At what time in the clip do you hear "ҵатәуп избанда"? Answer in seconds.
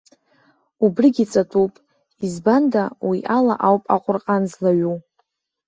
1.31-2.83